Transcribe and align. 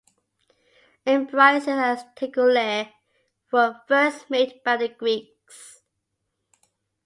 Imbrices 1.05 1.67
and 1.77 1.99
tegulae 2.15 2.91
were 3.51 3.79
first 3.87 4.31
made 4.31 4.59
by 4.65 4.75
the 4.75 4.89
Greeks. 4.89 5.83